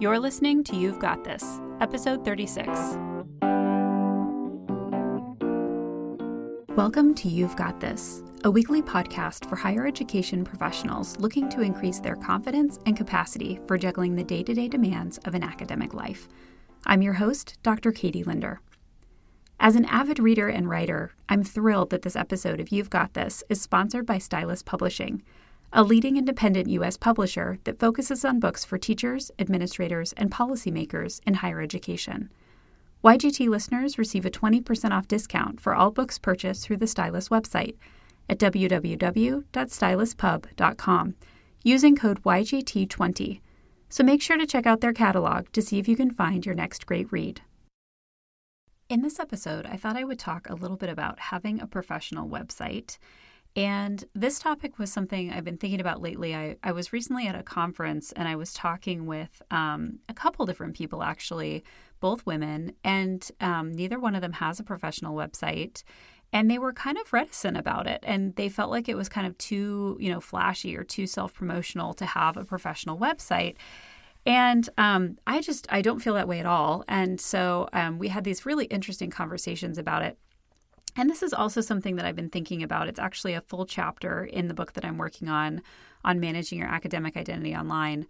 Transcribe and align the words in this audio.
You're 0.00 0.18
listening 0.18 0.64
to 0.64 0.76
You've 0.76 0.98
Got 0.98 1.22
This, 1.22 1.60
episode 1.80 2.24
36. 2.24 2.66
Welcome 6.76 7.14
to 7.14 7.28
You've 7.28 7.54
Got 7.54 7.78
This, 7.78 8.20
a 8.42 8.50
weekly 8.50 8.82
podcast 8.82 9.48
for 9.48 9.54
higher 9.54 9.86
education 9.86 10.42
professionals 10.42 11.16
looking 11.20 11.48
to 11.50 11.60
increase 11.60 12.00
their 12.00 12.16
confidence 12.16 12.80
and 12.86 12.96
capacity 12.96 13.60
for 13.68 13.78
juggling 13.78 14.16
the 14.16 14.24
day 14.24 14.42
to 14.42 14.52
day 14.52 14.66
demands 14.66 15.18
of 15.18 15.36
an 15.36 15.44
academic 15.44 15.94
life. 15.94 16.26
I'm 16.84 17.00
your 17.00 17.14
host, 17.14 17.56
Dr. 17.62 17.92
Katie 17.92 18.24
Linder. 18.24 18.60
As 19.60 19.76
an 19.76 19.84
avid 19.84 20.18
reader 20.18 20.48
and 20.48 20.68
writer, 20.68 21.12
I'm 21.28 21.44
thrilled 21.44 21.90
that 21.90 22.02
this 22.02 22.16
episode 22.16 22.58
of 22.58 22.72
You've 22.72 22.90
Got 22.90 23.14
This 23.14 23.44
is 23.48 23.62
sponsored 23.62 24.06
by 24.06 24.18
Stylus 24.18 24.64
Publishing 24.64 25.22
a 25.76 25.82
leading 25.82 26.16
independent 26.16 26.70
U.S. 26.70 26.96
publisher 26.96 27.58
that 27.64 27.80
focuses 27.80 28.24
on 28.24 28.38
books 28.38 28.64
for 28.64 28.78
teachers, 28.78 29.32
administrators, 29.40 30.12
and 30.12 30.30
policymakers 30.30 31.20
in 31.26 31.34
higher 31.34 31.60
education. 31.60 32.30
YGT 33.02 33.48
listeners 33.48 33.98
receive 33.98 34.24
a 34.24 34.30
20% 34.30 34.92
off 34.92 35.08
discount 35.08 35.60
for 35.60 35.74
all 35.74 35.90
books 35.90 36.16
purchased 36.16 36.64
through 36.64 36.76
the 36.76 36.86
Stylus 36.86 37.28
website 37.28 37.74
at 38.28 38.38
www.styluspub.com 38.38 41.14
using 41.64 41.96
code 41.96 42.22
YGT20. 42.22 43.40
So 43.88 44.04
make 44.04 44.22
sure 44.22 44.38
to 44.38 44.46
check 44.46 44.66
out 44.66 44.80
their 44.80 44.92
catalog 44.92 45.50
to 45.52 45.60
see 45.60 45.80
if 45.80 45.88
you 45.88 45.96
can 45.96 46.12
find 46.12 46.46
your 46.46 46.54
next 46.54 46.86
great 46.86 47.10
read. 47.10 47.40
In 48.88 49.02
this 49.02 49.18
episode, 49.18 49.66
I 49.66 49.76
thought 49.76 49.96
I 49.96 50.04
would 50.04 50.20
talk 50.20 50.48
a 50.48 50.54
little 50.54 50.76
bit 50.76 50.90
about 50.90 51.18
having 51.18 51.60
a 51.60 51.66
professional 51.66 52.28
website 52.28 52.98
and 53.56 54.04
this 54.14 54.40
topic 54.40 54.78
was 54.80 54.92
something 54.92 55.32
I've 55.32 55.44
been 55.44 55.58
thinking 55.58 55.80
about 55.80 56.02
lately. 56.02 56.34
I, 56.34 56.56
I 56.64 56.72
was 56.72 56.92
recently 56.92 57.28
at 57.28 57.36
a 57.36 57.42
conference 57.42 58.10
and 58.12 58.26
I 58.26 58.34
was 58.34 58.52
talking 58.52 59.06
with 59.06 59.42
um, 59.52 60.00
a 60.08 60.14
couple 60.14 60.44
different 60.44 60.76
people, 60.76 61.04
actually, 61.04 61.62
both 62.00 62.26
women, 62.26 62.72
and 62.82 63.30
um, 63.40 63.72
neither 63.72 64.00
one 64.00 64.16
of 64.16 64.22
them 64.22 64.32
has 64.34 64.58
a 64.58 64.64
professional 64.64 65.14
website. 65.14 65.84
And 66.32 66.50
they 66.50 66.58
were 66.58 66.72
kind 66.72 66.98
of 66.98 67.12
reticent 67.12 67.56
about 67.56 67.86
it. 67.86 68.02
And 68.02 68.34
they 68.34 68.48
felt 68.48 68.72
like 68.72 68.88
it 68.88 68.96
was 68.96 69.08
kind 69.08 69.24
of 69.24 69.38
too, 69.38 69.96
you 70.00 70.10
know, 70.10 70.20
flashy 70.20 70.76
or 70.76 70.82
too 70.82 71.06
self 71.06 71.32
promotional 71.32 71.94
to 71.94 72.06
have 72.06 72.36
a 72.36 72.44
professional 72.44 72.98
website. 72.98 73.54
And 74.26 74.68
um, 74.78 75.16
I 75.28 75.40
just, 75.40 75.68
I 75.70 75.80
don't 75.80 76.00
feel 76.00 76.14
that 76.14 76.26
way 76.26 76.40
at 76.40 76.46
all. 76.46 76.82
And 76.88 77.20
so 77.20 77.68
um, 77.72 78.00
we 78.00 78.08
had 78.08 78.24
these 78.24 78.44
really 78.44 78.64
interesting 78.64 79.10
conversations 79.10 79.78
about 79.78 80.02
it. 80.02 80.18
And 80.96 81.10
this 81.10 81.22
is 81.22 81.34
also 81.34 81.60
something 81.60 81.96
that 81.96 82.06
I've 82.06 82.16
been 82.16 82.30
thinking 82.30 82.62
about. 82.62 82.88
It's 82.88 83.00
actually 83.00 83.34
a 83.34 83.40
full 83.40 83.66
chapter 83.66 84.24
in 84.24 84.48
the 84.48 84.54
book 84.54 84.74
that 84.74 84.84
I'm 84.84 84.98
working 84.98 85.28
on 85.28 85.62
on 86.04 86.20
managing 86.20 86.58
your 86.58 86.68
academic 86.68 87.16
identity 87.16 87.54
online. 87.54 88.06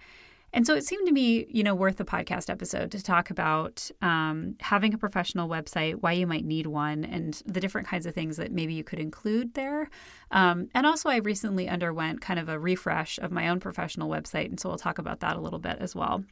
And 0.54 0.64
so 0.64 0.74
it 0.74 0.84
seemed 0.84 1.04
to 1.08 1.12
me, 1.12 1.46
you 1.48 1.64
know, 1.64 1.74
worth 1.74 1.98
a 1.98 2.04
podcast 2.04 2.48
episode 2.48 2.92
to 2.92 3.02
talk 3.02 3.28
about 3.30 3.90
um, 4.00 4.54
having 4.60 4.94
a 4.94 4.98
professional 4.98 5.48
website, 5.48 5.96
why 6.00 6.12
you 6.12 6.28
might 6.28 6.44
need 6.44 6.68
one, 6.68 7.04
and 7.04 7.42
the 7.44 7.58
different 7.58 7.88
kinds 7.88 8.06
of 8.06 8.14
things 8.14 8.36
that 8.36 8.52
maybe 8.52 8.72
you 8.72 8.84
could 8.84 9.00
include 9.00 9.54
there. 9.54 9.90
Um, 10.30 10.68
and 10.72 10.86
also, 10.86 11.08
I 11.08 11.16
recently 11.16 11.68
underwent 11.68 12.20
kind 12.20 12.38
of 12.38 12.48
a 12.48 12.58
refresh 12.58 13.18
of 13.18 13.32
my 13.32 13.48
own 13.48 13.58
professional 13.58 14.08
website, 14.08 14.46
and 14.46 14.60
so 14.60 14.68
we'll 14.68 14.78
talk 14.78 14.98
about 14.98 15.18
that 15.20 15.36
a 15.36 15.40
little 15.40 15.58
bit 15.58 15.78
as 15.80 15.96
well. 15.96 16.22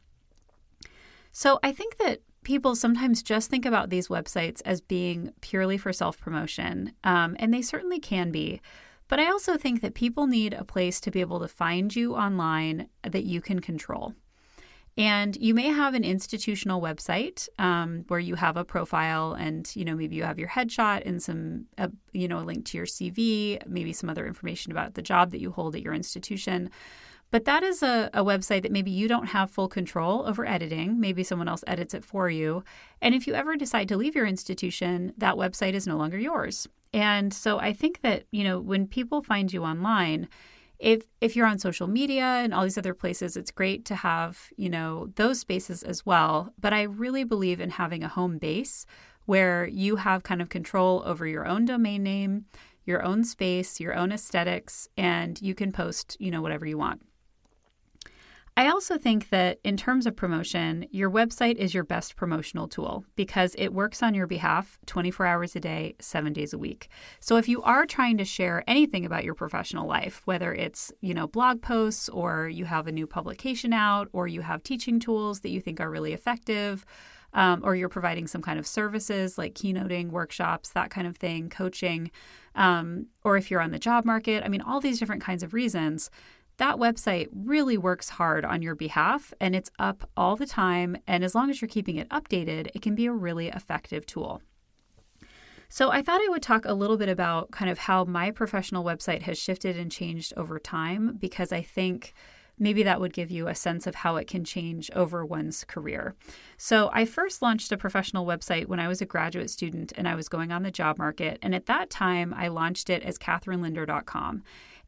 So 1.33 1.59
I 1.63 1.71
think 1.71 1.97
that 1.97 2.21
people 2.43 2.75
sometimes 2.75 3.23
just 3.23 3.49
think 3.49 3.65
about 3.65 3.89
these 3.89 4.07
websites 4.07 4.61
as 4.65 4.81
being 4.81 5.33
purely 5.41 5.77
for 5.77 5.91
self 5.91 6.19
promotion, 6.19 6.93
um, 7.03 7.35
and 7.39 7.53
they 7.53 7.63
certainly 7.63 7.99
can 7.99 8.31
be. 8.31 8.61
But 9.07 9.19
I 9.19 9.29
also 9.29 9.57
think 9.57 9.81
that 9.81 9.95
people 9.95 10.27
need 10.27 10.53
a 10.53 10.63
place 10.63 11.01
to 11.01 11.11
be 11.11 11.21
able 11.21 11.39
to 11.39 11.47
find 11.47 11.93
you 11.93 12.15
online 12.15 12.87
that 13.01 13.25
you 13.25 13.41
can 13.41 13.59
control. 13.59 14.13
And 14.95 15.35
you 15.37 15.55
may 15.55 15.69
have 15.69 15.95
an 15.95 16.03
institutional 16.03 16.79
website 16.79 17.49
um, 17.57 18.05
where 18.09 18.19
you 18.19 18.35
have 18.35 18.55
a 18.55 18.63
profile, 18.63 19.33
and 19.33 19.69
you 19.75 19.83
know 19.83 19.95
maybe 19.95 20.15
you 20.15 20.23
have 20.23 20.37
your 20.37 20.49
headshot 20.49 21.03
and 21.05 21.21
some, 21.21 21.65
uh, 21.79 21.87
you 22.11 22.27
know, 22.27 22.39
a 22.39 22.45
link 22.45 22.65
to 22.65 22.77
your 22.77 22.85
CV, 22.85 23.65
maybe 23.65 23.91
some 23.91 24.09
other 24.09 24.27
information 24.27 24.71
about 24.71 24.93
the 24.93 25.01
job 25.01 25.31
that 25.31 25.41
you 25.41 25.51
hold 25.51 25.75
at 25.75 25.81
your 25.81 25.95
institution. 25.95 26.69
But 27.33 27.45
that 27.45 27.63
is 27.63 27.81
a, 27.81 28.11
a 28.13 28.23
website 28.23 28.61
that 28.61 28.71
maybe 28.71 28.91
you 28.91 29.07
don't 29.07 29.25
have 29.25 29.49
full 29.49 29.67
control 29.67 30.23
over 30.27 30.45
editing. 30.45 30.99
Maybe 30.99 31.23
someone 31.23 31.47
else 31.47 31.63
edits 31.65 31.95
it 31.95 32.05
for 32.05 32.29
you. 32.29 32.63
And 33.01 33.15
if 33.15 33.25
you 33.25 33.33
ever 33.33 33.55
decide 33.55 33.87
to 33.87 33.97
leave 33.97 34.13
your 34.13 34.27
institution, 34.27 35.13
that 35.17 35.33
website 35.33 35.73
is 35.73 35.87
no 35.87 35.97
longer 35.97 36.19
yours. 36.19 36.67
And 36.93 37.33
so 37.33 37.57
I 37.57 37.73
think 37.73 38.01
that, 38.01 38.25
you 38.29 38.43
know, 38.43 38.59
when 38.59 38.85
people 38.85 39.23
find 39.23 39.51
you 39.51 39.63
online, 39.63 40.27
if 40.77 41.05
if 41.21 41.35
you're 41.35 41.47
on 41.47 41.57
social 41.57 41.87
media 41.87 42.23
and 42.23 42.53
all 42.53 42.61
these 42.61 42.77
other 42.77 42.93
places, 42.93 43.35
it's 43.35 43.49
great 43.49 43.83
to 43.85 43.95
have, 43.95 44.51
you 44.55 44.69
know, 44.69 45.09
those 45.15 45.39
spaces 45.39 45.81
as 45.81 46.05
well. 46.05 46.53
But 46.59 46.71
I 46.71 46.83
really 46.83 47.23
believe 47.23 47.59
in 47.59 47.71
having 47.71 48.03
a 48.03 48.09
home 48.09 48.37
base 48.37 48.85
where 49.25 49.65
you 49.65 49.95
have 49.95 50.21
kind 50.21 50.39
of 50.39 50.49
control 50.49 51.01
over 51.03 51.25
your 51.25 51.47
own 51.47 51.65
domain 51.65 52.03
name, 52.03 52.45
your 52.85 53.01
own 53.01 53.23
space, 53.23 53.79
your 53.79 53.95
own 53.95 54.11
aesthetics, 54.11 54.87
and 54.97 55.41
you 55.41 55.55
can 55.55 55.71
post, 55.71 56.15
you 56.19 56.29
know, 56.29 56.43
whatever 56.43 56.67
you 56.67 56.77
want. 56.77 57.01
I 58.55 58.67
also 58.67 58.99
think 58.99 59.29
that 59.29 59.59
in 59.63 59.77
terms 59.77 60.05
of 60.05 60.15
promotion, 60.15 60.85
your 60.91 61.09
website 61.09 61.55
is 61.55 61.73
your 61.73 61.83
best 61.83 62.15
promotional 62.15 62.67
tool 62.67 63.03
because 63.15 63.55
it 63.57 63.73
works 63.73 64.03
on 64.03 64.13
your 64.13 64.27
behalf 64.27 64.77
24 64.85 65.25
hours 65.25 65.55
a 65.55 65.59
day, 65.59 65.95
seven 65.99 66.33
days 66.33 66.53
a 66.53 66.57
week. 66.59 66.87
So 67.19 67.37
if 67.37 67.47
you 67.47 67.63
are 67.63 67.87
trying 67.87 68.17
to 68.19 68.25
share 68.25 68.63
anything 68.67 69.05
about 69.05 69.23
your 69.23 69.33
professional 69.33 69.87
life, 69.87 70.21
whether 70.25 70.53
it's, 70.53 70.91
you 71.01 71.15
know, 71.15 71.25
blog 71.25 71.63
posts 71.63 72.09
or 72.09 72.47
you 72.47 72.65
have 72.65 72.85
a 72.85 72.91
new 72.91 73.07
publication 73.07 73.73
out 73.73 74.07
or 74.13 74.27
you 74.27 74.41
have 74.41 74.61
teaching 74.61 74.99
tools 74.99 75.39
that 75.39 75.49
you 75.49 75.59
think 75.59 75.81
are 75.81 75.89
really 75.89 76.13
effective, 76.13 76.85
um, 77.33 77.61
or 77.63 77.75
you're 77.75 77.89
providing 77.89 78.27
some 78.27 78.43
kind 78.43 78.59
of 78.59 78.67
services 78.67 79.35
like 79.35 79.55
keynoting, 79.55 80.11
workshops, 80.11 80.69
that 80.69 80.91
kind 80.91 81.07
of 81.07 81.17
thing, 81.17 81.49
coaching, 81.49 82.11
um, 82.53 83.07
or 83.23 83.35
if 83.35 83.49
you're 83.49 83.61
on 83.61 83.71
the 83.71 83.79
job 83.79 84.05
market, 84.05 84.43
I 84.43 84.47
mean, 84.47 84.61
all 84.61 84.79
these 84.79 84.99
different 84.99 85.23
kinds 85.23 85.41
of 85.41 85.55
reasons 85.55 86.11
that 86.57 86.75
website 86.75 87.29
really 87.33 87.77
works 87.77 88.09
hard 88.09 88.45
on 88.45 88.61
your 88.61 88.75
behalf 88.75 89.33
and 89.39 89.55
it's 89.55 89.71
up 89.79 90.09
all 90.15 90.35
the 90.35 90.45
time. 90.45 90.97
And 91.07 91.23
as 91.23 91.33
long 91.33 91.49
as 91.49 91.61
you're 91.61 91.69
keeping 91.69 91.97
it 91.97 92.09
updated, 92.09 92.69
it 92.73 92.81
can 92.81 92.95
be 92.95 93.05
a 93.05 93.11
really 93.11 93.47
effective 93.47 94.05
tool. 94.05 94.41
So, 95.69 95.91
I 95.91 96.03
thought 96.03 96.21
I 96.21 96.29
would 96.29 96.43
talk 96.43 96.65
a 96.65 96.73
little 96.75 96.97
bit 96.97 97.09
about 97.09 97.49
kind 97.49 97.71
of 97.71 97.79
how 97.79 98.03
my 98.03 98.29
professional 98.29 98.83
website 98.83 99.23
has 99.23 99.39
shifted 99.39 99.75
and 99.75 99.91
changed 99.91 100.31
over 100.37 100.59
time 100.59 101.17
because 101.19 101.51
I 101.51 101.63
think 101.63 102.13
maybe 102.59 102.83
that 102.83 102.99
would 102.99 103.13
give 103.13 103.31
you 103.31 103.47
a 103.47 103.55
sense 103.55 103.87
of 103.87 103.95
how 103.95 104.15
it 104.15 104.27
can 104.27 104.43
change 104.43 104.89
over 104.95 105.25
one's 105.25 105.63
career. 105.63 106.15
So, 106.57 106.89
I 106.93 107.05
first 107.05 107.41
launched 107.41 107.71
a 107.71 107.77
professional 107.77 108.25
website 108.25 108.67
when 108.67 108.79
I 108.79 108.87
was 108.87 109.01
a 109.01 109.05
graduate 109.05 109.49
student 109.49 109.93
and 109.97 110.07
I 110.07 110.15
was 110.15 110.29
going 110.29 110.51
on 110.51 110.63
the 110.63 110.71
job 110.71 110.97
market. 110.97 111.39
And 111.41 111.53
at 111.55 111.65
that 111.65 111.89
time, 111.89 112.33
I 112.33 112.47
launched 112.47 112.89
it 112.89 113.03
as 113.03 113.17
KatherineLinder.com. 113.17 114.43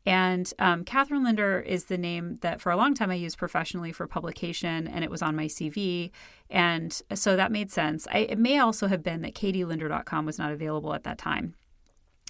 And 0.05 0.53
um, 0.59 0.83
Catherine 0.83 1.23
Linder 1.23 1.59
is 1.59 1.85
the 1.85 1.97
name 1.97 2.37
that 2.41 2.61
for 2.61 2.71
a 2.71 2.77
long 2.77 2.93
time 2.93 3.09
I 3.09 3.15
used 3.15 3.39
professionally 3.39 3.91
for 3.91 4.05
publication, 4.05 4.87
and 4.87 5.03
it 5.03 5.09
was 5.09 5.23
on 5.23 5.35
my 5.35 5.45
CV. 5.45 6.11
And 6.49 7.01
so 7.15 7.35
that 7.35 7.51
made 7.51 7.71
sense. 7.71 8.07
I, 8.11 8.19
it 8.19 8.37
may 8.37 8.59
also 8.59 8.87
have 8.87 9.01
been 9.01 9.21
that 9.21 9.33
katielinder.com 9.33 10.25
was 10.25 10.37
not 10.37 10.51
available 10.51 10.93
at 10.93 11.03
that 11.03 11.17
time. 11.17 11.55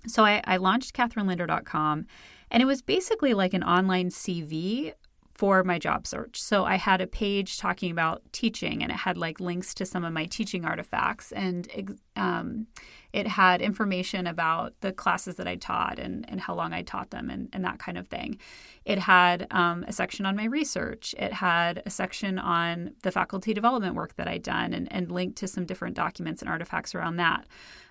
So 0.08 0.24
I, 0.24 0.42
I 0.46 0.58
launched 0.58 0.96
KatherineLinder.com, 0.96 2.06
and 2.50 2.64
it 2.64 2.66
was 2.66 2.82
basically 2.82 3.34
like 3.34 3.54
an 3.54 3.64
online 3.64 4.10
CV 4.10 4.94
for 5.36 5.66
my 5.66 5.78
job 5.78 6.08
search. 6.08 6.42
So 6.42 6.64
I 6.64 6.76
had 6.76 7.02
a 7.02 7.08
page 7.08 7.58
talking 7.58 7.92
about 7.92 8.24
teaching, 8.32 8.82
and 8.82 8.90
it 8.90 8.96
had 8.96 9.18
like 9.18 9.42
links 9.42 9.74
to 9.76 9.86
some 9.86 10.06
of 10.06 10.14
my 10.14 10.26
teaching 10.26 10.64
artifacts, 10.64 11.34
and 11.34 12.00
um, 12.16 12.68
it 13.12 13.28
had 13.28 13.62
information 13.62 14.28
about 14.28 14.74
the 14.80 14.94
classes 14.94 15.36
that 15.36 15.48
I 15.48 15.58
taught 15.58 16.00
and, 16.00 16.26
and 16.30 16.40
how 16.40 16.56
long 16.56 16.72
I 16.72 16.84
taught 16.84 17.10
them, 17.10 17.30
and, 17.30 17.50
and 17.52 17.66
that 17.66 17.80
kind 17.80 17.98
of 17.98 18.08
thing. 18.08 18.40
It 18.86 18.98
had 18.98 19.46
um, 19.52 19.84
a 19.86 19.92
section 19.92 20.26
on 20.26 20.38
my 20.38 20.46
research. 20.46 21.14
It 21.20 21.34
had 21.34 21.84
a 21.86 21.90
section 21.90 22.40
on 22.40 22.92
the 23.04 23.12
faculty 23.12 23.54
development 23.54 23.96
work 23.96 24.16
that 24.16 24.30
I'd 24.30 24.42
done, 24.44 24.74
and, 24.74 24.90
and 24.90 25.12
linked 25.12 25.38
to 25.40 25.50
some 25.50 25.66
different 25.66 25.98
documents 25.98 26.42
and 26.42 26.50
artifacts 26.50 26.96
around 26.96 27.18
that. 27.18 27.46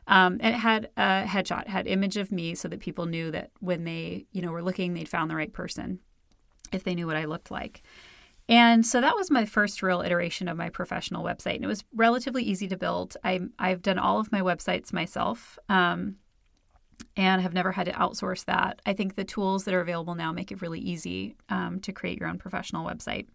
Um, 0.06 0.38
and 0.40 0.54
it 0.54 0.58
had 0.58 0.88
a 0.96 1.24
headshot, 1.24 1.66
had 1.66 1.86
image 1.86 2.16
of 2.16 2.32
me, 2.32 2.54
so 2.54 2.68
that 2.68 2.80
people 2.80 3.04
knew 3.04 3.30
that 3.32 3.50
when 3.60 3.84
they, 3.84 4.24
you 4.32 4.40
know, 4.40 4.50
were 4.50 4.62
looking, 4.62 4.94
they'd 4.94 5.10
found 5.10 5.30
the 5.30 5.36
right 5.36 5.52
person 5.52 5.98
if 6.72 6.84
they 6.84 6.94
knew 6.94 7.06
what 7.06 7.16
I 7.16 7.24
looked 7.24 7.50
like. 7.50 7.82
And 8.48 8.84
so 8.84 9.00
that 9.00 9.16
was 9.16 9.30
my 9.30 9.46
first 9.46 9.82
real 9.82 10.02
iteration 10.02 10.48
of 10.48 10.58
my 10.58 10.68
professional 10.68 11.24
website. 11.24 11.56
And 11.56 11.64
it 11.64 11.68
was 11.68 11.84
relatively 11.94 12.42
easy 12.42 12.68
to 12.68 12.76
build. 12.76 13.16
I, 13.24 13.40
I've 13.58 13.80
done 13.80 13.98
all 13.98 14.20
of 14.20 14.30
my 14.30 14.42
websites 14.42 14.92
myself 14.92 15.58
um, 15.70 16.16
and 17.16 17.40
have 17.40 17.54
never 17.54 17.72
had 17.72 17.86
to 17.86 17.92
outsource 17.92 18.44
that. 18.44 18.82
I 18.84 18.92
think 18.92 19.14
the 19.14 19.24
tools 19.24 19.64
that 19.64 19.72
are 19.72 19.80
available 19.80 20.14
now 20.14 20.30
make 20.30 20.52
it 20.52 20.60
really 20.60 20.80
easy 20.80 21.36
um, 21.48 21.80
to 21.80 21.92
create 21.92 22.18
your 22.20 22.28
own 22.28 22.38
professional 22.38 22.86
website. 22.86 23.28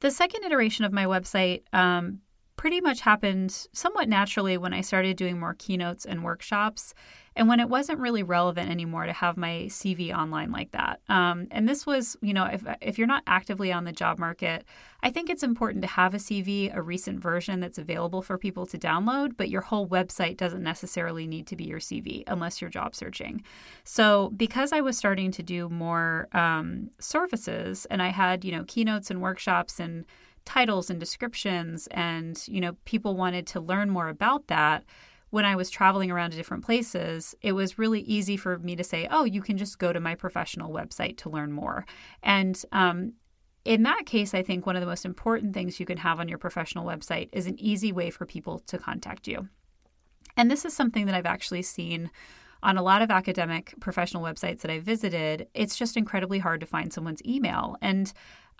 The 0.00 0.10
second 0.10 0.42
iteration 0.42 0.84
of 0.84 0.92
my 0.92 1.04
website 1.04 1.62
um, 1.72 2.20
pretty 2.62 2.80
much 2.80 3.00
happened 3.00 3.66
somewhat 3.72 4.08
naturally 4.08 4.56
when 4.56 4.72
I 4.72 4.82
started 4.82 5.16
doing 5.16 5.40
more 5.40 5.56
keynotes 5.58 6.06
and 6.06 6.22
workshops 6.22 6.94
and 7.34 7.48
when 7.48 7.58
it 7.58 7.68
wasn't 7.68 7.98
really 7.98 8.22
relevant 8.22 8.70
anymore 8.70 9.04
to 9.04 9.12
have 9.12 9.36
my 9.36 9.64
CV 9.66 10.16
online 10.16 10.52
like 10.52 10.70
that. 10.70 11.00
Um, 11.08 11.48
and 11.50 11.68
this 11.68 11.84
was, 11.86 12.16
you 12.22 12.32
know, 12.32 12.44
if, 12.44 12.62
if 12.80 12.98
you're 12.98 13.08
not 13.08 13.24
actively 13.26 13.72
on 13.72 13.82
the 13.82 13.90
job 13.90 14.20
market, 14.20 14.64
I 15.02 15.10
think 15.10 15.28
it's 15.28 15.42
important 15.42 15.82
to 15.82 15.88
have 15.88 16.14
a 16.14 16.18
CV, 16.18 16.72
a 16.72 16.80
recent 16.80 17.18
version 17.18 17.58
that's 17.58 17.78
available 17.78 18.22
for 18.22 18.38
people 18.38 18.64
to 18.66 18.78
download, 18.78 19.32
but 19.36 19.48
your 19.48 19.62
whole 19.62 19.88
website 19.88 20.36
doesn't 20.36 20.62
necessarily 20.62 21.26
need 21.26 21.48
to 21.48 21.56
be 21.56 21.64
your 21.64 21.80
CV 21.80 22.22
unless 22.28 22.60
you're 22.60 22.70
job 22.70 22.94
searching. 22.94 23.42
So, 23.82 24.30
because 24.36 24.72
I 24.72 24.82
was 24.82 24.96
starting 24.96 25.32
to 25.32 25.42
do 25.42 25.68
more 25.68 26.28
um, 26.30 26.90
services 27.00 27.88
and 27.90 28.00
I 28.00 28.10
had, 28.10 28.44
you 28.44 28.52
know, 28.52 28.62
keynotes 28.68 29.10
and 29.10 29.20
workshops 29.20 29.80
and 29.80 30.04
titles 30.44 30.90
and 30.90 30.98
descriptions, 31.00 31.86
and, 31.90 32.42
you 32.46 32.60
know, 32.60 32.76
people 32.84 33.16
wanted 33.16 33.46
to 33.48 33.60
learn 33.60 33.90
more 33.90 34.08
about 34.08 34.48
that 34.48 34.84
when 35.32 35.46
I 35.46 35.56
was 35.56 35.70
traveling 35.70 36.10
around 36.10 36.32
to 36.32 36.36
different 36.36 36.62
places, 36.62 37.34
it 37.40 37.52
was 37.52 37.78
really 37.78 38.02
easy 38.02 38.36
for 38.36 38.58
me 38.58 38.76
to 38.76 38.84
say, 38.84 39.08
oh, 39.10 39.24
you 39.24 39.40
can 39.40 39.56
just 39.56 39.78
go 39.78 39.90
to 39.90 39.98
my 39.98 40.14
professional 40.14 40.70
website 40.70 41.16
to 41.18 41.30
learn 41.30 41.52
more. 41.52 41.86
And 42.22 42.62
um, 42.70 43.14
in 43.64 43.82
that 43.84 44.04
case, 44.04 44.34
I 44.34 44.42
think 44.42 44.66
one 44.66 44.76
of 44.76 44.80
the 44.80 44.86
most 44.86 45.06
important 45.06 45.54
things 45.54 45.80
you 45.80 45.86
can 45.86 45.96
have 45.96 46.20
on 46.20 46.28
your 46.28 46.36
professional 46.36 46.84
website 46.84 47.30
is 47.32 47.46
an 47.46 47.58
easy 47.58 47.92
way 47.92 48.10
for 48.10 48.26
people 48.26 48.58
to 48.66 48.76
contact 48.76 49.26
you. 49.26 49.48
And 50.36 50.50
this 50.50 50.66
is 50.66 50.74
something 50.74 51.06
that 51.06 51.14
I've 51.14 51.24
actually 51.24 51.62
seen 51.62 52.10
on 52.62 52.76
a 52.76 52.82
lot 52.82 53.00
of 53.00 53.10
academic 53.10 53.74
professional 53.80 54.22
websites 54.22 54.60
that 54.60 54.70
I 54.70 54.80
visited. 54.80 55.48
It's 55.54 55.76
just 55.76 55.96
incredibly 55.96 56.40
hard 56.40 56.60
to 56.60 56.66
find 56.66 56.92
someone's 56.92 57.24
email. 57.24 57.78
And 57.80 58.12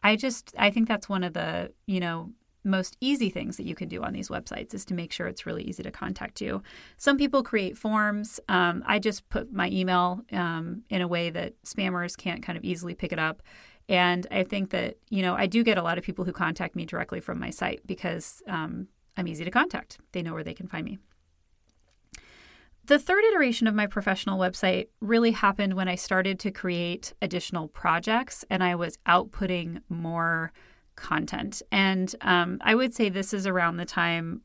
I 0.02 0.16
just 0.16 0.54
I 0.58 0.70
think 0.70 0.88
that's 0.88 1.08
one 1.08 1.24
of 1.24 1.34
the, 1.34 1.72
you 1.86 2.00
know, 2.00 2.30
most 2.64 2.96
easy 3.00 3.28
things 3.28 3.56
that 3.56 3.66
you 3.66 3.74
can 3.74 3.88
do 3.88 4.02
on 4.02 4.12
these 4.12 4.28
websites 4.28 4.72
is 4.74 4.84
to 4.84 4.94
make 4.94 5.12
sure 5.12 5.26
it's 5.26 5.46
really 5.46 5.64
easy 5.64 5.82
to 5.82 5.90
contact 5.90 6.40
you. 6.40 6.62
Some 6.96 7.18
people 7.18 7.42
create 7.42 7.76
forms. 7.76 8.38
Um, 8.48 8.84
I 8.86 8.98
just 8.98 9.28
put 9.30 9.52
my 9.52 9.68
email 9.70 10.22
um, 10.32 10.82
in 10.88 11.02
a 11.02 11.08
way 11.08 11.30
that 11.30 11.54
spammers 11.64 12.16
can't 12.16 12.42
kind 12.42 12.56
of 12.56 12.64
easily 12.64 12.94
pick 12.94 13.12
it 13.12 13.18
up. 13.18 13.42
And 13.88 14.26
I 14.30 14.44
think 14.44 14.70
that, 14.70 14.96
you 15.10 15.22
know, 15.22 15.34
I 15.34 15.46
do 15.46 15.64
get 15.64 15.76
a 15.76 15.82
lot 15.82 15.98
of 15.98 16.04
people 16.04 16.24
who 16.24 16.32
contact 16.32 16.76
me 16.76 16.84
directly 16.84 17.20
from 17.20 17.40
my 17.40 17.50
site 17.50 17.84
because 17.84 18.42
um, 18.46 18.86
I'm 19.16 19.26
easy 19.26 19.44
to 19.44 19.50
contact. 19.50 19.98
They 20.12 20.22
know 20.22 20.32
where 20.32 20.44
they 20.44 20.54
can 20.54 20.68
find 20.68 20.84
me. 20.84 20.98
The 22.84 22.98
third 22.98 23.22
iteration 23.24 23.68
of 23.68 23.76
my 23.76 23.86
professional 23.86 24.40
website 24.40 24.88
really 25.00 25.30
happened 25.30 25.74
when 25.74 25.88
I 25.88 25.94
started 25.94 26.40
to 26.40 26.50
create 26.50 27.14
additional 27.22 27.68
projects 27.68 28.44
and 28.50 28.62
I 28.62 28.74
was 28.74 28.98
outputting 29.06 29.82
more 29.88 30.52
content. 30.96 31.62
And 31.70 32.14
um, 32.22 32.58
I 32.60 32.74
would 32.74 32.92
say 32.92 33.08
this 33.08 33.32
is 33.32 33.46
around 33.46 33.76
the 33.76 33.84
time, 33.84 34.42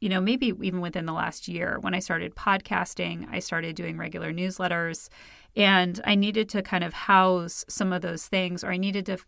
you 0.00 0.08
know, 0.08 0.20
maybe 0.20 0.52
even 0.62 0.80
within 0.80 1.04
the 1.04 1.12
last 1.12 1.48
year 1.48 1.78
when 1.80 1.92
I 1.92 1.98
started 1.98 2.36
podcasting, 2.36 3.26
I 3.30 3.40
started 3.40 3.74
doing 3.74 3.98
regular 3.98 4.32
newsletters. 4.32 5.08
And 5.56 6.00
I 6.04 6.14
needed 6.14 6.48
to 6.50 6.62
kind 6.62 6.84
of 6.84 6.92
house 6.92 7.64
some 7.68 7.92
of 7.92 8.02
those 8.02 8.28
things, 8.28 8.62
or 8.62 8.70
I 8.70 8.76
needed 8.76 9.06
to 9.06 9.18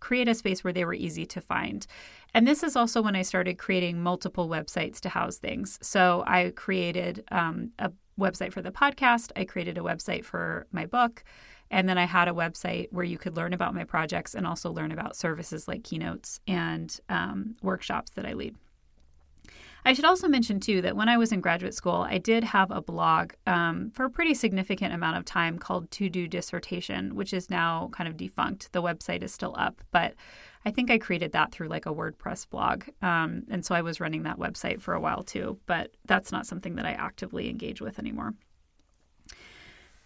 create 0.00 0.28
a 0.28 0.34
space 0.34 0.64
where 0.64 0.72
they 0.72 0.84
were 0.84 0.92
easy 0.92 1.24
to 1.26 1.40
find. 1.40 1.86
And 2.34 2.48
this 2.48 2.64
is 2.64 2.74
also 2.74 3.00
when 3.00 3.14
I 3.14 3.22
started 3.22 3.58
creating 3.58 4.02
multiple 4.02 4.48
websites 4.48 4.98
to 5.02 5.08
house 5.08 5.36
things. 5.36 5.78
So 5.80 6.24
I 6.26 6.52
created 6.56 7.22
um, 7.30 7.70
a 7.78 7.92
website 8.18 8.52
for 8.52 8.62
the 8.62 8.70
podcast, 8.70 9.30
I 9.36 9.44
created 9.44 9.78
a 9.78 9.82
website 9.82 10.24
for 10.24 10.66
my 10.72 10.86
book. 10.86 11.24
And 11.70 11.88
then 11.88 11.98
I 11.98 12.04
had 12.04 12.28
a 12.28 12.32
website 12.32 12.88
where 12.92 13.04
you 13.04 13.18
could 13.18 13.36
learn 13.36 13.52
about 13.52 13.74
my 13.74 13.84
projects 13.84 14.34
and 14.34 14.46
also 14.46 14.72
learn 14.72 14.90
about 14.90 15.16
services 15.16 15.68
like 15.68 15.84
keynotes 15.84 16.40
and 16.46 16.98
um, 17.08 17.56
workshops 17.62 18.10
that 18.12 18.24
I 18.24 18.32
lead. 18.32 18.56
I 19.84 19.92
should 19.92 20.04
also 20.04 20.28
mention, 20.28 20.60
too, 20.60 20.82
that 20.82 20.96
when 20.96 21.08
I 21.08 21.16
was 21.16 21.30
in 21.30 21.40
graduate 21.40 21.74
school, 21.74 22.06
I 22.08 22.18
did 22.18 22.44
have 22.44 22.70
a 22.70 22.82
blog 22.82 23.32
um, 23.46 23.90
for 23.94 24.04
a 24.04 24.10
pretty 24.10 24.34
significant 24.34 24.92
amount 24.92 25.16
of 25.16 25.24
time 25.24 25.58
called 25.58 25.90
To 25.92 26.10
Do 26.10 26.26
Dissertation, 26.26 27.14
which 27.14 27.32
is 27.32 27.48
now 27.48 27.88
kind 27.92 28.08
of 28.08 28.16
defunct. 28.16 28.72
The 28.72 28.82
website 28.82 29.22
is 29.22 29.32
still 29.32 29.54
up, 29.56 29.80
but 29.92 30.14
I 30.64 30.70
think 30.70 30.90
I 30.90 30.98
created 30.98 31.32
that 31.32 31.52
through 31.52 31.68
like 31.68 31.86
a 31.86 31.94
WordPress 31.94 32.48
blog. 32.48 32.84
Um, 33.00 33.44
and 33.50 33.64
so 33.64 33.74
I 33.74 33.82
was 33.82 34.00
running 34.00 34.24
that 34.24 34.38
website 34.38 34.80
for 34.80 34.94
a 34.94 35.00
while, 35.00 35.22
too, 35.22 35.58
but 35.66 35.92
that's 36.04 36.32
not 36.32 36.46
something 36.46 36.76
that 36.76 36.86
I 36.86 36.92
actively 36.92 37.48
engage 37.48 37.80
with 37.80 37.98
anymore. 37.98 38.34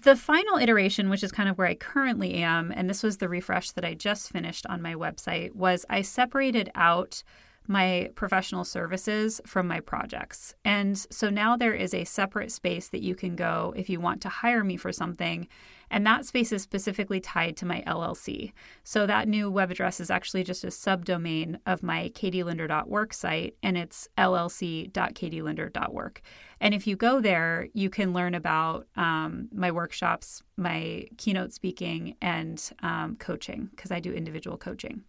The 0.02 0.16
final 0.16 0.58
iteration, 0.58 1.10
which 1.10 1.22
is 1.22 1.30
kind 1.30 1.48
of 1.48 1.56
where 1.56 1.66
I 1.66 1.74
currently 1.74 2.34
am, 2.34 2.72
and 2.74 2.90
this 2.90 3.04
was 3.04 3.18
the 3.18 3.28
refresh 3.28 3.70
that 3.72 3.84
I 3.84 3.94
just 3.94 4.30
finished 4.30 4.66
on 4.66 4.82
my 4.82 4.94
website, 4.94 5.54
was 5.54 5.86
I 5.88 6.02
separated 6.02 6.70
out 6.74 7.22
my 7.68 8.10
professional 8.16 8.64
services 8.64 9.40
from 9.46 9.68
my 9.68 9.78
projects. 9.78 10.54
And 10.64 10.98
so 10.98 11.30
now 11.30 11.56
there 11.56 11.74
is 11.74 11.94
a 11.94 12.02
separate 12.02 12.50
space 12.50 12.88
that 12.88 13.02
you 13.02 13.14
can 13.14 13.36
go 13.36 13.72
if 13.76 13.88
you 13.88 14.00
want 14.00 14.20
to 14.22 14.28
hire 14.28 14.64
me 14.64 14.76
for 14.76 14.90
something 14.90 15.46
and 15.92 16.04
that 16.06 16.24
space 16.24 16.50
is 16.52 16.62
specifically 16.62 17.20
tied 17.20 17.56
to 17.58 17.66
my 17.66 17.84
LLC. 17.86 18.54
So 18.82 19.06
that 19.06 19.28
new 19.28 19.50
web 19.50 19.70
address 19.70 20.00
is 20.00 20.10
actually 20.10 20.42
just 20.42 20.64
a 20.64 20.68
subdomain 20.68 21.58
of 21.66 21.82
my 21.82 22.10
katielinder.work 22.14 23.12
site, 23.12 23.56
and 23.62 23.76
it's 23.76 24.08
llc.katielinder.work. 24.16 26.22
And 26.60 26.74
if 26.74 26.86
you 26.86 26.96
go 26.96 27.20
there, 27.20 27.68
you 27.74 27.90
can 27.90 28.14
learn 28.14 28.34
about 28.34 28.86
um, 28.96 29.50
my 29.52 29.70
workshops, 29.70 30.42
my 30.56 31.04
keynote 31.18 31.52
speaking, 31.52 32.16
and 32.22 32.72
um, 32.82 33.16
coaching, 33.16 33.68
because 33.76 33.90
I 33.90 34.00
do 34.00 34.14
individual 34.14 34.56
coaching. 34.56 35.02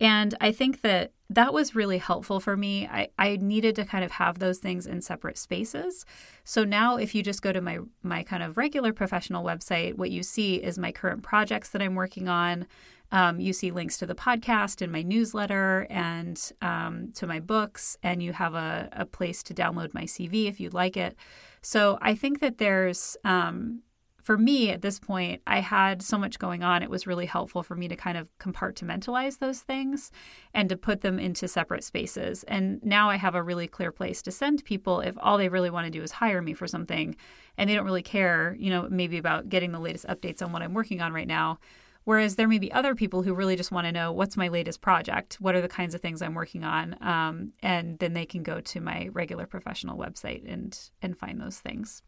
And 0.00 0.34
I 0.40 0.52
think 0.52 0.82
that 0.82 1.12
that 1.30 1.52
was 1.52 1.74
really 1.74 1.98
helpful 1.98 2.38
for 2.40 2.56
me. 2.56 2.86
I, 2.86 3.08
I 3.18 3.36
needed 3.36 3.76
to 3.76 3.84
kind 3.84 4.04
of 4.04 4.12
have 4.12 4.38
those 4.38 4.58
things 4.58 4.86
in 4.86 5.00
separate 5.00 5.38
spaces. 5.38 6.04
So 6.44 6.64
now 6.64 6.96
if 6.96 7.14
you 7.14 7.22
just 7.22 7.42
go 7.42 7.52
to 7.52 7.60
my 7.60 7.78
my 8.02 8.22
kind 8.22 8.42
of 8.42 8.56
regular 8.56 8.92
professional 8.92 9.44
website, 9.44 9.96
what 9.96 10.10
you 10.10 10.22
see 10.22 10.56
is 10.56 10.78
my 10.78 10.92
current 10.92 11.22
projects 11.22 11.70
that 11.70 11.82
I'm 11.82 11.94
working 11.94 12.28
on. 12.28 12.66
Um, 13.12 13.38
you 13.38 13.52
see 13.52 13.70
links 13.70 13.96
to 13.98 14.06
the 14.06 14.14
podcast 14.14 14.82
and 14.82 14.90
my 14.90 15.02
newsletter 15.02 15.86
and 15.88 16.40
um, 16.60 17.12
to 17.14 17.26
my 17.26 17.38
books, 17.38 17.96
and 18.02 18.22
you 18.22 18.32
have 18.32 18.54
a, 18.54 18.88
a 18.92 19.06
place 19.06 19.42
to 19.44 19.54
download 19.54 19.94
my 19.94 20.04
CV 20.04 20.48
if 20.48 20.58
you'd 20.58 20.74
like 20.74 20.96
it. 20.96 21.14
So 21.62 21.98
I 22.02 22.14
think 22.14 22.40
that 22.40 22.58
there's 22.58 23.16
um, 23.24 23.82
for 24.24 24.38
me 24.38 24.70
at 24.70 24.80
this 24.80 24.98
point, 24.98 25.42
I 25.46 25.60
had 25.60 26.00
so 26.00 26.16
much 26.16 26.38
going 26.38 26.62
on. 26.62 26.82
It 26.82 26.88
was 26.88 27.06
really 27.06 27.26
helpful 27.26 27.62
for 27.62 27.74
me 27.74 27.88
to 27.88 27.94
kind 27.94 28.16
of 28.16 28.26
compartmentalize 28.38 29.38
those 29.38 29.60
things 29.60 30.10
and 30.54 30.66
to 30.70 30.78
put 30.78 31.02
them 31.02 31.18
into 31.18 31.46
separate 31.46 31.84
spaces. 31.84 32.42
And 32.44 32.82
now 32.82 33.10
I 33.10 33.16
have 33.16 33.34
a 33.34 33.42
really 33.42 33.68
clear 33.68 33.92
place 33.92 34.22
to 34.22 34.30
send 34.30 34.64
people 34.64 35.00
if 35.00 35.14
all 35.20 35.36
they 35.36 35.50
really 35.50 35.68
want 35.68 35.84
to 35.84 35.90
do 35.90 36.02
is 36.02 36.10
hire 36.10 36.40
me 36.40 36.54
for 36.54 36.66
something 36.66 37.14
and 37.58 37.68
they 37.68 37.74
don't 37.74 37.84
really 37.84 38.02
care, 38.02 38.56
you 38.58 38.70
know, 38.70 38.88
maybe 38.90 39.18
about 39.18 39.50
getting 39.50 39.72
the 39.72 39.78
latest 39.78 40.06
updates 40.06 40.40
on 40.40 40.52
what 40.52 40.62
I'm 40.62 40.72
working 40.72 41.02
on 41.02 41.12
right 41.12 41.28
now. 41.28 41.58
Whereas 42.04 42.36
there 42.36 42.48
may 42.48 42.58
be 42.58 42.72
other 42.72 42.94
people 42.94 43.22
who 43.22 43.34
really 43.34 43.56
just 43.56 43.72
want 43.72 43.86
to 43.86 43.92
know 43.92 44.10
what's 44.10 44.38
my 44.38 44.48
latest 44.48 44.80
project, 44.80 45.34
what 45.34 45.54
are 45.54 45.60
the 45.60 45.68
kinds 45.68 45.94
of 45.94 46.00
things 46.00 46.22
I'm 46.22 46.34
working 46.34 46.64
on, 46.64 46.96
um, 47.02 47.52
and 47.62 47.98
then 47.98 48.14
they 48.14 48.26
can 48.26 48.42
go 48.42 48.60
to 48.60 48.80
my 48.80 49.08
regular 49.12 49.46
professional 49.46 49.98
website 49.98 50.50
and 50.50 50.78
and 51.02 51.16
find 51.16 51.40
those 51.40 51.58
things. 51.58 52.02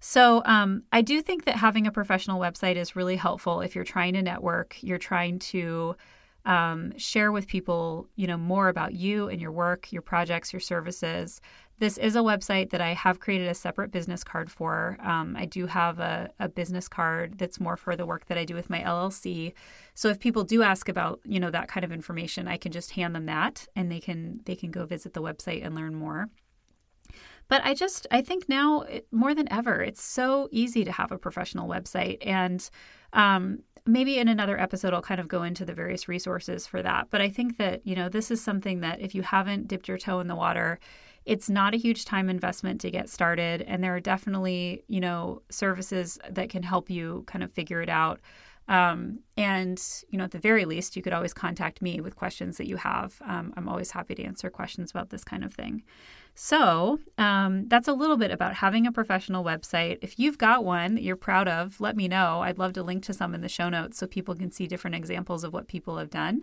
So 0.00 0.42
um, 0.44 0.82
I 0.92 1.02
do 1.02 1.22
think 1.22 1.44
that 1.44 1.56
having 1.56 1.86
a 1.86 1.92
professional 1.92 2.40
website 2.40 2.76
is 2.76 2.96
really 2.96 3.16
helpful 3.16 3.60
if 3.60 3.74
you're 3.74 3.84
trying 3.84 4.14
to 4.14 4.22
network, 4.22 4.76
you're 4.82 4.98
trying 4.98 5.38
to 5.40 5.96
um, 6.46 6.96
share 6.96 7.32
with 7.32 7.48
people, 7.48 8.08
you 8.14 8.26
know, 8.26 8.38
more 8.38 8.68
about 8.68 8.94
you 8.94 9.28
and 9.28 9.40
your 9.40 9.50
work, 9.50 9.92
your 9.92 10.02
projects, 10.02 10.52
your 10.52 10.60
services. 10.60 11.40
This 11.78 11.98
is 11.98 12.16
a 12.16 12.20
website 12.20 12.70
that 12.70 12.80
I 12.80 12.94
have 12.94 13.20
created 13.20 13.48
a 13.48 13.54
separate 13.54 13.90
business 13.90 14.24
card 14.24 14.50
for. 14.50 14.96
Um, 15.02 15.36
I 15.36 15.44
do 15.44 15.66
have 15.66 15.98
a, 15.98 16.30
a, 16.38 16.48
business 16.48 16.88
card 16.88 17.36
that's 17.36 17.60
more 17.60 17.76
for 17.76 17.96
the 17.96 18.06
work 18.06 18.26
that 18.26 18.38
I 18.38 18.44
do 18.44 18.54
with 18.54 18.70
my 18.70 18.80
LLC. 18.80 19.52
So 19.94 20.08
if 20.08 20.18
people 20.18 20.44
do 20.44 20.62
ask 20.62 20.88
about, 20.88 21.20
you 21.24 21.38
know, 21.38 21.50
that 21.50 21.68
kind 21.68 21.84
of 21.84 21.92
information, 21.92 22.48
I 22.48 22.56
can 22.56 22.72
just 22.72 22.92
hand 22.92 23.14
them 23.14 23.26
that, 23.26 23.66
and 23.76 23.90
they 23.90 24.00
can 24.00 24.40
they 24.46 24.54
can 24.54 24.70
go 24.70 24.86
visit 24.86 25.12
the 25.12 25.22
website 25.22 25.66
and 25.66 25.74
learn 25.74 25.94
more. 25.94 26.28
But 27.48 27.64
I 27.64 27.74
just, 27.74 28.06
I 28.10 28.22
think 28.22 28.48
now 28.48 28.84
more 29.12 29.34
than 29.34 29.50
ever, 29.52 29.80
it's 29.82 30.02
so 30.02 30.48
easy 30.50 30.84
to 30.84 30.92
have 30.92 31.12
a 31.12 31.18
professional 31.18 31.68
website. 31.68 32.18
And 32.26 32.68
um, 33.12 33.60
maybe 33.86 34.18
in 34.18 34.28
another 34.28 34.58
episode, 34.58 34.92
I'll 34.92 35.02
kind 35.02 35.20
of 35.20 35.28
go 35.28 35.42
into 35.44 35.64
the 35.64 35.74
various 35.74 36.08
resources 36.08 36.66
for 36.66 36.82
that. 36.82 37.08
But 37.10 37.20
I 37.20 37.28
think 37.28 37.56
that, 37.58 37.86
you 37.86 37.94
know, 37.94 38.08
this 38.08 38.30
is 38.30 38.42
something 38.42 38.80
that 38.80 39.00
if 39.00 39.14
you 39.14 39.22
haven't 39.22 39.68
dipped 39.68 39.88
your 39.88 39.98
toe 39.98 40.20
in 40.20 40.26
the 40.26 40.34
water, 40.34 40.80
it's 41.24 41.50
not 41.50 41.74
a 41.74 41.76
huge 41.76 42.04
time 42.04 42.28
investment 42.28 42.80
to 42.80 42.90
get 42.90 43.08
started. 43.08 43.62
And 43.62 43.82
there 43.82 43.94
are 43.94 44.00
definitely, 44.00 44.84
you 44.88 45.00
know, 45.00 45.42
services 45.50 46.18
that 46.30 46.50
can 46.50 46.62
help 46.62 46.90
you 46.90 47.24
kind 47.26 47.42
of 47.42 47.50
figure 47.50 47.80
it 47.80 47.88
out. 47.88 48.20
Um, 48.68 49.20
and, 49.36 49.80
you 50.08 50.18
know, 50.18 50.24
at 50.24 50.32
the 50.32 50.38
very 50.38 50.64
least, 50.64 50.96
you 50.96 51.02
could 51.02 51.12
always 51.12 51.32
contact 51.32 51.80
me 51.80 52.00
with 52.00 52.16
questions 52.16 52.56
that 52.56 52.66
you 52.66 52.76
have. 52.76 53.20
Um, 53.24 53.54
I'm 53.56 53.68
always 53.68 53.92
happy 53.92 54.14
to 54.16 54.24
answer 54.24 54.50
questions 54.50 54.90
about 54.90 55.10
this 55.10 55.22
kind 55.24 55.44
of 55.44 55.54
thing. 55.54 55.82
So 56.34 56.98
um, 57.16 57.68
that's 57.68 57.88
a 57.88 57.92
little 57.92 58.16
bit 58.16 58.30
about 58.30 58.54
having 58.54 58.86
a 58.86 58.92
professional 58.92 59.44
website. 59.44 59.98
If 60.02 60.18
you've 60.18 60.38
got 60.38 60.64
one 60.64 60.94
that 60.94 61.02
you're 61.02 61.16
proud 61.16 61.48
of, 61.48 61.80
let 61.80 61.96
me 61.96 62.08
know. 62.08 62.40
I'd 62.42 62.58
love 62.58 62.72
to 62.74 62.82
link 62.82 63.04
to 63.04 63.14
some 63.14 63.34
in 63.34 63.40
the 63.40 63.48
show 63.48 63.68
notes 63.68 63.98
so 63.98 64.06
people 64.06 64.34
can 64.34 64.50
see 64.50 64.66
different 64.66 64.96
examples 64.96 65.44
of 65.44 65.52
what 65.52 65.68
people 65.68 65.96
have 65.98 66.10
done. 66.10 66.42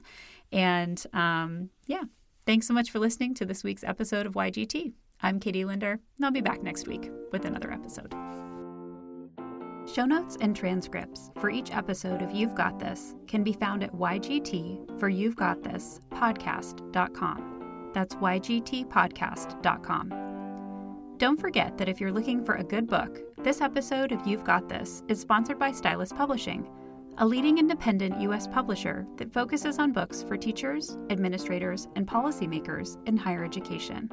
And 0.52 1.04
um, 1.14 1.70
yeah, 1.86 2.04
Thanks 2.46 2.68
so 2.68 2.74
much 2.74 2.92
for 2.92 3.00
listening 3.00 3.34
to 3.36 3.46
this 3.46 3.64
week's 3.64 3.84
episode 3.84 4.26
of 4.26 4.34
YGT. 4.34 4.92
I'm 5.22 5.40
Katie 5.40 5.64
Linder, 5.64 6.00
and 6.18 6.26
I'll 6.26 6.32
be 6.32 6.42
back 6.42 6.62
next 6.62 6.88
week 6.88 7.10
with 7.32 7.46
another 7.46 7.72
episode. 7.72 8.14
Show 9.86 10.06
notes 10.06 10.38
and 10.40 10.56
transcripts 10.56 11.30
for 11.40 11.50
each 11.50 11.72
episode 11.72 12.22
of 12.22 12.32
You've 12.32 12.56
Got 12.56 12.80
This 12.80 13.16
can 13.28 13.44
be 13.44 13.52
found 13.52 13.84
at 13.84 13.92
YGT 13.92 14.98
for 14.98 15.10
You've 15.10 15.36
Got 15.36 15.62
This 15.62 16.00
podcast.com. 16.12 17.92
That's 17.94 18.16
YGTpodcast.com. 18.16 21.16
Don't 21.18 21.40
forget 21.40 21.78
that 21.78 21.90
if 21.90 22.00
you're 22.00 22.14
looking 22.14 22.46
for 22.46 22.56
a 22.56 22.64
good 22.64 22.88
book, 22.88 23.20
this 23.44 23.60
episode 23.60 24.14
of 24.14 24.26
You've 24.26 24.46
Got 24.46 24.70
This 24.70 25.04
is 25.10 25.20
sponsored 25.20 25.60
by 25.60 25.74
Stylus 25.74 26.14
Publishing, 26.14 26.66
a 27.18 27.26
leading 27.26 27.58
independent 27.58 28.22
U.S. 28.22 28.48
publisher 28.48 29.06
that 29.18 29.34
focuses 29.34 29.80
on 29.80 29.92
books 29.92 30.24
for 30.24 30.38
teachers, 30.38 30.98
administrators, 31.10 31.90
and 31.98 32.08
policymakers 32.08 32.98
in 33.06 33.18
higher 33.18 33.44
education. 33.44 34.10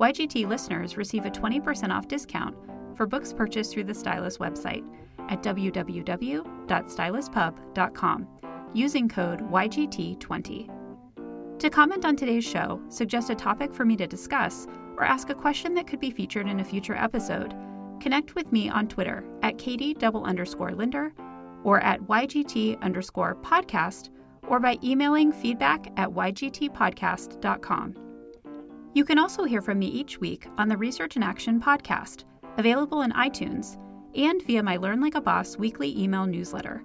YGT 0.00 0.48
listeners 0.48 0.96
receive 0.96 1.26
a 1.26 1.30
20% 1.30 1.96
off 1.96 2.08
discount 2.08 2.56
for 2.96 3.06
books 3.06 3.32
purchased 3.32 3.72
through 3.72 3.84
the 3.84 3.94
Stylus 3.94 4.38
website 4.38 4.84
at 5.28 5.42
www.styluspub.com 5.42 8.28
using 8.72 9.08
code 9.08 9.40
YGT20. 9.50 11.58
To 11.58 11.70
comment 11.70 12.04
on 12.04 12.16
today's 12.16 12.44
show, 12.44 12.80
suggest 12.88 13.30
a 13.30 13.34
topic 13.34 13.74
for 13.74 13.84
me 13.84 13.96
to 13.96 14.06
discuss, 14.06 14.66
or 14.96 15.04
ask 15.04 15.30
a 15.30 15.34
question 15.34 15.74
that 15.74 15.86
could 15.86 16.00
be 16.00 16.10
featured 16.10 16.48
in 16.48 16.60
a 16.60 16.64
future 16.64 16.94
episode, 16.94 17.54
connect 18.00 18.34
with 18.34 18.50
me 18.52 18.68
on 18.68 18.88
Twitter 18.88 19.24
at 19.42 19.58
Katie 19.58 19.94
double 19.94 20.24
underscore 20.24 20.72
Linder 20.72 21.12
or 21.64 21.80
at 21.80 22.00
YGT 22.02 22.80
underscore 22.80 23.34
podcast 23.36 24.10
or 24.48 24.58
by 24.58 24.78
emailing 24.82 25.32
feedback 25.32 25.92
at 25.96 26.10
ygtpodcast.com. 26.10 27.94
You 28.94 29.04
can 29.04 29.18
also 29.18 29.44
hear 29.44 29.62
from 29.62 29.78
me 29.78 29.86
each 29.86 30.18
week 30.18 30.46
on 30.58 30.68
the 30.68 30.76
Research 30.76 31.16
in 31.16 31.22
Action 31.22 31.60
podcast, 31.60 32.24
available 32.56 33.02
in 33.02 33.12
iTunes, 33.12 33.78
and 34.14 34.42
via 34.46 34.62
my 34.62 34.76
Learn 34.76 35.00
Like 35.00 35.14
a 35.14 35.20
Boss 35.20 35.56
weekly 35.56 35.96
email 36.00 36.26
newsletter. 36.26 36.82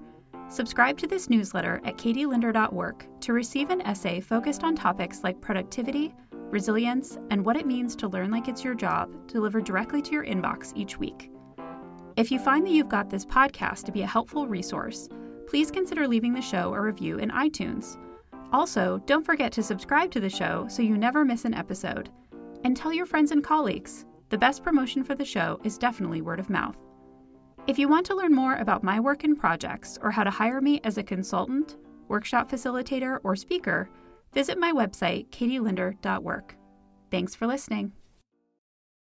Subscribe 0.48 0.98
to 1.00 1.07
this 1.07 1.29
newsletter 1.29 1.81
at 1.86 1.98
katielinder.work 1.98 3.07
to 3.22 3.34
receive 3.34 3.72
an 3.72 3.81
essay 3.81 4.19
focused 4.19 4.63
on 4.63 4.75
topics 4.75 5.24
like 5.24 5.41
productivity, 5.41 6.13
resilience, 6.31 7.17
and 7.31 7.43
what 7.43 7.57
it 7.57 7.65
means 7.65 7.95
to 7.95 8.07
learn 8.07 8.29
like 8.29 8.48
it's 8.48 8.63
your 8.63 8.75
job 8.75 9.10
delivered 9.27 9.65
directly 9.65 10.01
to 10.03 10.12
your 10.12 10.25
inbox 10.25 10.72
each 10.75 11.00
week. 11.00 11.31
If 12.15 12.31
you 12.31 12.39
find 12.39 12.65
that 12.65 12.72
you've 12.72 12.89
got 12.89 13.10
this 13.10 13.25
podcast 13.25 13.86
to 13.86 13.91
be 13.91 14.03
a 14.03 14.07
helpful 14.07 14.48
resource, 14.48 15.10
please 15.48 15.72
consider 15.72 16.07
leaving 16.07 16.34
the 16.34 16.41
show 16.41 16.74
a 16.74 16.81
review 16.81 17.17
in 17.17 17.29
iTunes. 17.31 17.98
Also, 18.53 19.01
don't 19.05 19.25
forget 19.25 19.51
to 19.51 19.63
subscribe 19.63 20.12
to 20.12 20.19
the 20.19 20.29
show 20.29 20.65
so 20.69 20.81
you 20.81 20.98
never 20.98 21.25
miss 21.25 21.43
an 21.45 21.53
episode. 21.53 22.10
And 22.63 22.77
tell 22.77 22.93
your 22.93 23.05
friends 23.05 23.31
and 23.31 23.43
colleagues. 23.43 24.05
The 24.29 24.38
best 24.38 24.63
promotion 24.63 25.03
for 25.03 25.15
the 25.15 25.25
show 25.25 25.60
is 25.63 25.77
definitely 25.77 26.22
word 26.22 26.39
of 26.39 26.50
mouth. 26.50 26.77
If 27.67 27.79
you 27.79 27.88
want 27.88 28.05
to 28.08 28.15
learn 28.15 28.34
more 28.34 28.55
about 28.55 28.84
my 28.84 29.00
work 29.00 29.24
and 29.24 29.38
projects 29.38 29.98
or 30.01 30.12
how 30.12 30.24
to 30.24 30.29
hire 30.29 30.62
me 30.62 30.82
as 30.84 30.98
a 30.98 31.03
consultant, 31.03 31.77
workshop 32.08 32.50
facilitator, 32.50 33.20
or 33.24 33.36
speaker, 33.36 33.89
visit 34.34 34.58
my 34.58 34.72
website, 34.72 35.29
katielinder.work. 35.29 36.55
Thanks 37.10 37.34
for 37.36 37.48
listening. 37.48 37.94